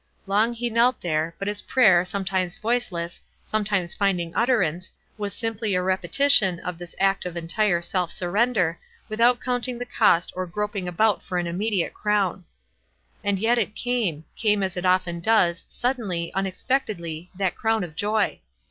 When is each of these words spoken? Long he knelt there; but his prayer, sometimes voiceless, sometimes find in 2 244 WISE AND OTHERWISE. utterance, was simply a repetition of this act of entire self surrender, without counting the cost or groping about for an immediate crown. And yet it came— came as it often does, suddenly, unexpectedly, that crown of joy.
Long 0.25 0.53
he 0.53 0.71
knelt 0.71 0.99
there; 1.01 1.35
but 1.37 1.47
his 1.47 1.61
prayer, 1.61 2.03
sometimes 2.03 2.57
voiceless, 2.57 3.21
sometimes 3.43 3.93
find 3.93 4.19
in 4.19 4.29
2 4.29 4.33
244 4.33 4.33
WISE 4.33 4.33
AND 4.33 4.43
OTHERWISE. 4.43 4.67
utterance, 4.67 4.91
was 5.15 5.33
simply 5.37 5.75
a 5.75 5.83
repetition 5.83 6.59
of 6.61 6.79
this 6.79 6.95
act 6.99 7.23
of 7.27 7.37
entire 7.37 7.83
self 7.83 8.09
surrender, 8.11 8.79
without 9.09 9.39
counting 9.39 9.77
the 9.77 9.85
cost 9.85 10.33
or 10.35 10.47
groping 10.47 10.87
about 10.87 11.21
for 11.21 11.37
an 11.37 11.45
immediate 11.45 11.93
crown. 11.93 12.45
And 13.23 13.37
yet 13.37 13.59
it 13.59 13.75
came— 13.75 14.25
came 14.35 14.63
as 14.63 14.75
it 14.75 14.87
often 14.87 15.19
does, 15.19 15.65
suddenly, 15.69 16.33
unexpectedly, 16.33 17.29
that 17.35 17.53
crown 17.53 17.83
of 17.83 17.95
joy. 17.95 18.39